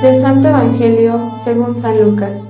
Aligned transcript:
Evangelio 0.00 1.32
según 1.42 1.74
San 1.74 2.00
Lucas. 2.00 2.48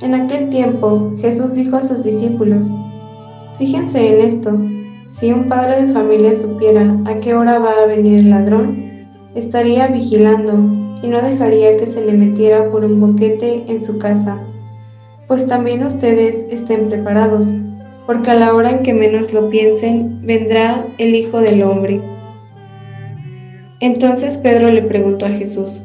En 0.00 0.14
aquel 0.14 0.48
tiempo 0.48 1.12
Jesús 1.18 1.52
dijo 1.52 1.76
a 1.76 1.82
sus 1.82 2.02
discípulos, 2.02 2.70
Fíjense 3.58 4.14
en 4.14 4.20
esto, 4.22 4.58
si 5.10 5.30
un 5.30 5.46
padre 5.46 5.84
de 5.84 5.92
familia 5.92 6.34
supiera 6.34 6.96
a 7.04 7.20
qué 7.20 7.34
hora 7.34 7.58
va 7.58 7.82
a 7.82 7.86
venir 7.86 8.20
el 8.20 8.30
ladrón, 8.30 9.08
estaría 9.34 9.88
vigilando 9.88 10.54
y 11.02 11.08
no 11.08 11.20
dejaría 11.20 11.76
que 11.76 11.86
se 11.86 12.04
le 12.04 12.14
metiera 12.14 12.70
por 12.70 12.82
un 12.82 12.98
boquete 12.98 13.64
en 13.68 13.82
su 13.82 13.98
casa. 13.98 14.40
Pues 15.28 15.46
también 15.46 15.84
ustedes 15.84 16.46
estén 16.50 16.88
preparados, 16.88 17.48
porque 18.06 18.30
a 18.30 18.36
la 18.36 18.54
hora 18.54 18.70
en 18.70 18.82
que 18.82 18.94
menos 18.94 19.34
lo 19.34 19.50
piensen, 19.50 20.24
vendrá 20.24 20.86
el 20.96 21.14
Hijo 21.14 21.40
del 21.40 21.62
Hombre. 21.62 22.00
Entonces 23.80 24.38
Pedro 24.38 24.70
le 24.70 24.82
preguntó 24.82 25.26
a 25.26 25.30
Jesús, 25.30 25.84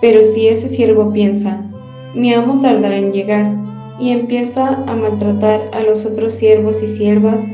Pero 0.00 0.24
si 0.24 0.48
ese 0.48 0.68
siervo 0.68 1.12
piensa, 1.12 1.62
mi 2.14 2.32
amo 2.32 2.60
tardará 2.60 2.96
en 2.96 3.12
llegar, 3.12 3.54
y 4.00 4.10
empieza 4.10 4.82
a 4.86 4.96
maltratar 4.96 5.70
a 5.72 5.82
los 5.82 6.06
otros 6.06 6.32
siervos 6.32 6.82
y 6.82 6.86
siervas, 6.86 7.46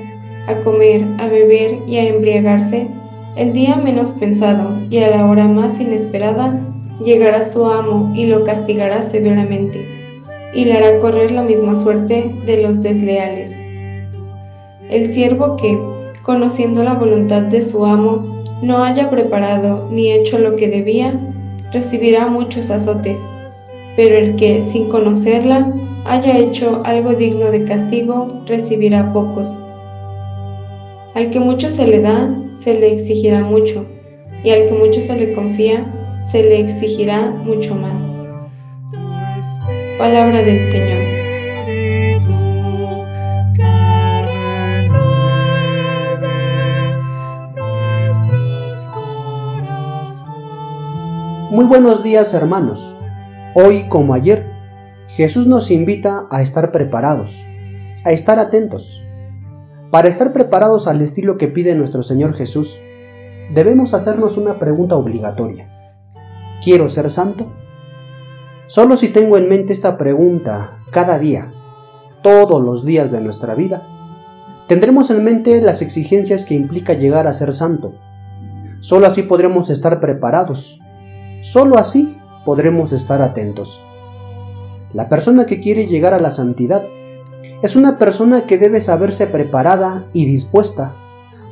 a 0.46 0.60
comer, 0.60 1.04
a 1.18 1.26
beber 1.26 1.78
y 1.88 1.96
a 1.96 2.08
embriagarse, 2.08 2.88
el 3.34 3.52
día 3.52 3.76
menos 3.76 4.12
pensado 4.12 4.78
y 4.88 4.98
a 4.98 5.10
la 5.10 5.26
hora 5.26 5.48
más 5.48 5.80
inesperada, 5.80 6.58
llegará 7.04 7.42
su 7.42 7.66
amo 7.66 8.12
y 8.14 8.26
lo 8.26 8.44
castigará 8.44 9.02
severamente, 9.02 9.86
y 10.54 10.64
le 10.64 10.74
hará 10.74 10.98
correr 11.00 11.32
la 11.32 11.42
misma 11.42 11.74
suerte 11.76 12.32
de 12.46 12.62
los 12.62 12.80
desleales. 12.80 13.52
El 14.88 15.06
siervo 15.06 15.56
que, 15.56 15.76
conociendo 16.22 16.84
la 16.84 16.94
voluntad 16.94 17.42
de 17.42 17.60
su 17.60 17.84
amo, 17.84 18.44
no 18.62 18.84
haya 18.84 19.10
preparado 19.10 19.88
ni 19.90 20.12
hecho 20.12 20.38
lo 20.38 20.54
que 20.54 20.68
debía, 20.68 21.20
recibirá 21.76 22.26
muchos 22.26 22.70
azotes, 22.70 23.18
pero 23.96 24.16
el 24.16 24.34
que, 24.36 24.62
sin 24.62 24.88
conocerla, 24.88 25.74
haya 26.06 26.38
hecho 26.38 26.80
algo 26.84 27.12
digno 27.12 27.50
de 27.50 27.64
castigo, 27.64 28.42
recibirá 28.46 29.12
pocos. 29.12 29.54
Al 31.14 31.28
que 31.28 31.38
mucho 31.38 31.68
se 31.68 31.86
le 31.86 32.00
da, 32.00 32.34
se 32.54 32.80
le 32.80 32.94
exigirá 32.94 33.42
mucho, 33.42 33.84
y 34.42 34.50
al 34.50 34.68
que 34.68 34.72
mucho 34.72 35.02
se 35.02 35.16
le 35.16 35.34
confía, 35.34 35.84
se 36.30 36.42
le 36.42 36.60
exigirá 36.60 37.30
mucho 37.30 37.74
más. 37.74 38.02
Palabra 39.98 40.40
del 40.42 40.64
Señor. 40.64 41.15
Muy 51.56 51.64
buenos 51.64 52.02
días 52.02 52.34
hermanos. 52.34 52.98
Hoy 53.54 53.88
como 53.88 54.12
ayer, 54.12 54.44
Jesús 55.08 55.46
nos 55.46 55.70
invita 55.70 56.26
a 56.30 56.42
estar 56.42 56.70
preparados, 56.70 57.46
a 58.04 58.10
estar 58.10 58.38
atentos. 58.38 59.02
Para 59.90 60.08
estar 60.08 60.34
preparados 60.34 60.86
al 60.86 61.00
estilo 61.00 61.38
que 61.38 61.48
pide 61.48 61.74
nuestro 61.74 62.02
Señor 62.02 62.34
Jesús, 62.34 62.78
debemos 63.54 63.94
hacernos 63.94 64.36
una 64.36 64.58
pregunta 64.58 64.96
obligatoria. 64.96 65.66
¿Quiero 66.62 66.90
ser 66.90 67.08
santo? 67.08 67.50
Solo 68.66 68.98
si 68.98 69.08
tengo 69.08 69.38
en 69.38 69.48
mente 69.48 69.72
esta 69.72 69.96
pregunta 69.96 70.72
cada 70.90 71.18
día, 71.18 71.54
todos 72.22 72.62
los 72.62 72.84
días 72.84 73.10
de 73.10 73.22
nuestra 73.22 73.54
vida, 73.54 73.82
tendremos 74.68 75.10
en 75.10 75.24
mente 75.24 75.62
las 75.62 75.80
exigencias 75.80 76.44
que 76.44 76.54
implica 76.54 76.92
llegar 76.92 77.26
a 77.26 77.32
ser 77.32 77.54
santo. 77.54 77.94
Solo 78.80 79.06
así 79.06 79.22
podremos 79.22 79.70
estar 79.70 80.00
preparados 80.00 80.82
Solo 81.46 81.78
así 81.78 82.18
podremos 82.44 82.92
estar 82.92 83.22
atentos. 83.22 83.80
La 84.92 85.08
persona 85.08 85.46
que 85.46 85.60
quiere 85.60 85.86
llegar 85.86 86.12
a 86.12 86.18
la 86.18 86.32
santidad 86.32 86.84
es 87.62 87.76
una 87.76 87.98
persona 87.98 88.46
que 88.46 88.58
debe 88.58 88.80
saberse 88.80 89.28
preparada 89.28 90.08
y 90.12 90.26
dispuesta 90.26 90.96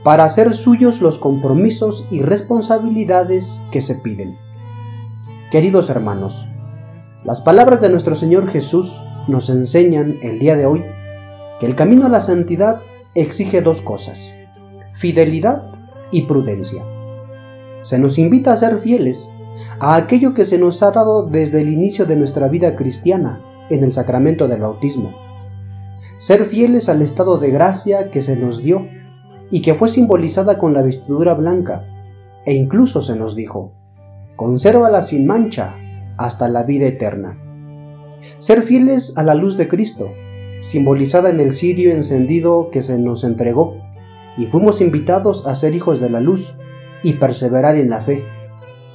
para 0.02 0.24
hacer 0.24 0.52
suyos 0.54 1.00
los 1.00 1.20
compromisos 1.20 2.08
y 2.10 2.22
responsabilidades 2.22 3.64
que 3.70 3.80
se 3.80 3.94
piden. 3.94 4.36
Queridos 5.52 5.88
hermanos, 5.90 6.48
las 7.22 7.40
palabras 7.40 7.80
de 7.80 7.90
nuestro 7.90 8.16
Señor 8.16 8.50
Jesús 8.50 9.00
nos 9.28 9.48
enseñan 9.48 10.18
el 10.22 10.40
día 10.40 10.56
de 10.56 10.66
hoy 10.66 10.84
que 11.60 11.66
el 11.66 11.76
camino 11.76 12.06
a 12.06 12.08
la 12.08 12.20
santidad 12.20 12.80
exige 13.14 13.62
dos 13.62 13.80
cosas, 13.80 14.34
fidelidad 14.92 15.62
y 16.10 16.22
prudencia. 16.22 16.84
Se 17.82 18.00
nos 18.00 18.18
invita 18.18 18.52
a 18.52 18.56
ser 18.56 18.80
fieles 18.80 19.30
a 19.80 19.96
aquello 19.96 20.34
que 20.34 20.44
se 20.44 20.58
nos 20.58 20.82
ha 20.82 20.90
dado 20.90 21.26
desde 21.26 21.60
el 21.60 21.68
inicio 21.68 22.06
de 22.06 22.16
nuestra 22.16 22.48
vida 22.48 22.74
cristiana 22.76 23.42
en 23.70 23.84
el 23.84 23.92
sacramento 23.92 24.48
del 24.48 24.60
bautismo. 24.60 25.12
Ser 26.18 26.44
fieles 26.44 26.88
al 26.88 27.02
estado 27.02 27.38
de 27.38 27.50
gracia 27.50 28.10
que 28.10 28.22
se 28.22 28.36
nos 28.36 28.62
dio 28.62 28.86
y 29.50 29.62
que 29.62 29.74
fue 29.74 29.88
simbolizada 29.88 30.58
con 30.58 30.74
la 30.74 30.82
vestidura 30.82 31.34
blanca, 31.34 31.86
e 32.44 32.54
incluso 32.54 33.00
se 33.00 33.16
nos 33.16 33.34
dijo, 33.34 33.72
consérvala 34.36 35.02
sin 35.02 35.26
mancha 35.26 35.76
hasta 36.16 36.48
la 36.48 36.62
vida 36.62 36.86
eterna. 36.86 37.38
Ser 38.38 38.62
fieles 38.62 39.16
a 39.16 39.22
la 39.22 39.34
luz 39.34 39.56
de 39.56 39.68
Cristo, 39.68 40.08
simbolizada 40.60 41.30
en 41.30 41.40
el 41.40 41.52
cirio 41.52 41.92
encendido 41.92 42.70
que 42.70 42.82
se 42.82 42.98
nos 42.98 43.24
entregó, 43.24 43.76
y 44.36 44.46
fuimos 44.46 44.80
invitados 44.80 45.46
a 45.46 45.54
ser 45.54 45.74
hijos 45.74 46.00
de 46.00 46.10
la 46.10 46.20
luz 46.20 46.56
y 47.02 47.14
perseverar 47.14 47.76
en 47.76 47.90
la 47.90 48.00
fe 48.00 48.24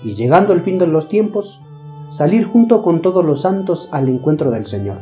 y 0.03 0.13
llegando 0.13 0.53
el 0.53 0.61
fin 0.61 0.77
de 0.77 0.87
los 0.87 1.07
tiempos, 1.07 1.61
salir 2.07 2.45
junto 2.45 2.81
con 2.81 3.01
todos 3.01 3.23
los 3.23 3.41
santos 3.41 3.89
al 3.91 4.09
encuentro 4.09 4.51
del 4.51 4.65
Señor. 4.65 5.01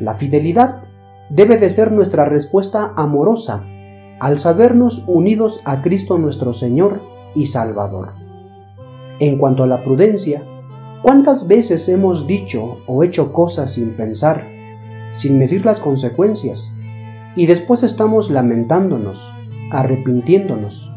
La 0.00 0.14
fidelidad 0.14 0.82
debe 1.30 1.56
de 1.56 1.70
ser 1.70 1.92
nuestra 1.92 2.24
respuesta 2.24 2.92
amorosa 2.96 3.64
al 4.20 4.38
sabernos 4.38 5.04
unidos 5.06 5.60
a 5.64 5.82
Cristo 5.82 6.18
nuestro 6.18 6.52
Señor 6.52 7.02
y 7.34 7.46
Salvador. 7.46 8.14
En 9.20 9.38
cuanto 9.38 9.64
a 9.64 9.66
la 9.66 9.82
prudencia, 9.82 10.42
¿cuántas 11.02 11.48
veces 11.48 11.88
hemos 11.88 12.26
dicho 12.26 12.78
o 12.86 13.02
hecho 13.02 13.32
cosas 13.32 13.72
sin 13.72 13.96
pensar, 13.96 14.48
sin 15.10 15.38
medir 15.38 15.64
las 15.64 15.80
consecuencias, 15.80 16.72
y 17.36 17.46
después 17.46 17.82
estamos 17.82 18.30
lamentándonos, 18.30 19.32
arrepintiéndonos, 19.70 20.92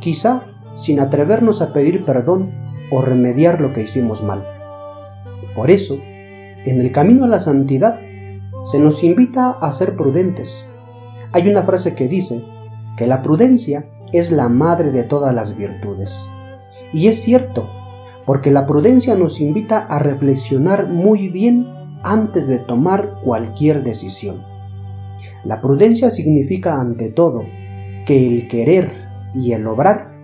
quizá 0.00 0.46
sin 0.76 1.00
atrevernos 1.00 1.60
a 1.62 1.72
pedir 1.72 2.04
perdón 2.04 2.52
o 2.92 3.02
remediar 3.02 3.60
lo 3.60 3.72
que 3.72 3.82
hicimos 3.82 4.22
mal. 4.22 4.46
Por 5.56 5.72
eso, 5.72 5.98
en 6.00 6.80
el 6.80 6.92
camino 6.92 7.24
a 7.24 7.28
la 7.28 7.40
santidad, 7.40 7.98
se 8.62 8.78
nos 8.78 9.02
invita 9.02 9.50
a 9.50 9.72
ser 9.72 9.96
prudentes. 9.96 10.66
Hay 11.32 11.48
una 11.48 11.62
frase 11.62 11.94
que 11.94 12.06
dice 12.06 12.44
que 12.96 13.06
la 13.06 13.22
prudencia 13.22 13.88
es 14.12 14.30
la 14.30 14.48
madre 14.48 14.92
de 14.92 15.02
todas 15.02 15.34
las 15.34 15.56
virtudes. 15.56 16.28
Y 16.92 17.08
es 17.08 17.22
cierto, 17.22 17.68
porque 18.24 18.50
la 18.50 18.66
prudencia 18.66 19.14
nos 19.16 19.40
invita 19.40 19.78
a 19.78 19.98
reflexionar 19.98 20.88
muy 20.88 21.28
bien 21.28 21.66
antes 22.02 22.48
de 22.48 22.58
tomar 22.58 23.20
cualquier 23.24 23.82
decisión. 23.82 24.44
La 25.44 25.60
prudencia 25.60 26.10
significa 26.10 26.80
ante 26.80 27.10
todo 27.10 27.44
que 28.04 28.26
el 28.26 28.48
querer 28.48 28.92
y 29.34 29.52
el 29.52 29.66
obrar 29.66 30.15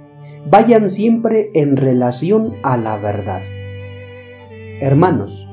vayan 0.51 0.89
siempre 0.89 1.51
en 1.55 1.77
relación 1.77 2.55
a 2.63 2.77
la 2.77 2.97
verdad. 2.99 3.43
Hermanos, 4.81 5.49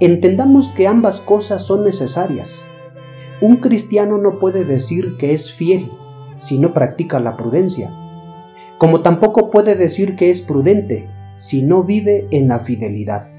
entendamos 0.00 0.68
que 0.68 0.86
ambas 0.86 1.20
cosas 1.20 1.66
son 1.66 1.84
necesarias. 1.84 2.64
Un 3.40 3.56
cristiano 3.56 4.18
no 4.18 4.38
puede 4.38 4.64
decir 4.64 5.16
que 5.18 5.32
es 5.32 5.52
fiel 5.52 5.90
si 6.36 6.58
no 6.58 6.72
practica 6.72 7.20
la 7.20 7.36
prudencia, 7.36 7.92
como 8.78 9.02
tampoco 9.02 9.50
puede 9.50 9.74
decir 9.74 10.16
que 10.16 10.30
es 10.30 10.42
prudente 10.42 11.08
si 11.36 11.62
no 11.62 11.84
vive 11.84 12.26
en 12.30 12.48
la 12.48 12.58
fidelidad. 12.60 13.30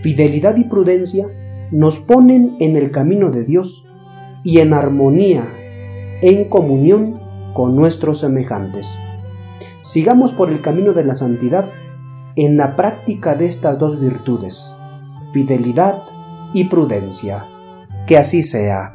Fidelidad 0.00 0.56
y 0.56 0.64
prudencia 0.64 1.26
nos 1.70 1.98
ponen 2.00 2.56
en 2.58 2.76
el 2.76 2.90
camino 2.90 3.30
de 3.30 3.44
Dios 3.44 3.86
y 4.44 4.58
en 4.58 4.72
armonía, 4.72 5.48
en 6.20 6.48
comunión 6.48 7.20
con 7.54 7.76
nuestros 7.76 8.18
semejantes. 8.18 8.98
Sigamos 9.82 10.32
por 10.32 10.50
el 10.50 10.60
camino 10.60 10.92
de 10.92 11.04
la 11.04 11.14
santidad, 11.14 11.70
en 12.36 12.56
la 12.56 12.76
práctica 12.76 13.34
de 13.34 13.46
estas 13.46 13.78
dos 13.78 14.00
virtudes, 14.00 14.74
fidelidad 15.32 15.96
y 16.52 16.64
prudencia. 16.64 17.46
Que 18.06 18.16
así 18.16 18.42
sea. 18.42 18.94